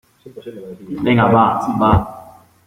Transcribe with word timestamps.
venga, 1.09 1.27
va, 1.37 1.47
va. 1.85 1.91